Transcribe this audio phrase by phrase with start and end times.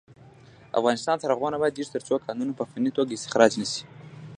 [0.79, 3.83] افغانستان تر هغو نه ابادیږي، ترڅو کانونه په فني توګه استخراج نشي.